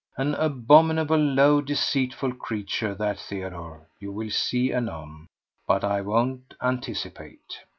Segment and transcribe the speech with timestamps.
[0.17, 5.27] An abominably low, deceitful creature, that Theodore, you will see anon.
[5.67, 7.59] But I won't anticipate.